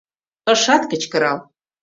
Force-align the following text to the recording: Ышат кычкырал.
Ышат 0.51 0.83
кычкырал. 0.91 1.37